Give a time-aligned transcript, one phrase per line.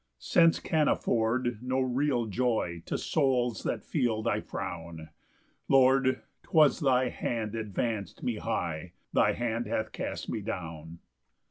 [0.17, 5.09] 8 Sense can afford no real joy To souls that feel thy frown;
[5.67, 11.01] Lord, 'twas thy hand advanc'd me high, Thy hand hath cast me down.